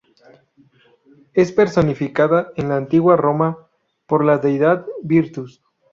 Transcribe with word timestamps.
Es 1.33 1.51
personificada 1.51 2.51
en 2.55 2.69
la 2.69 2.75
Antigua 2.77 3.15
Roma 3.17 3.67
por 4.07 4.25
la 4.25 4.39
deidad 4.39 4.83
Virtus. 5.03 5.61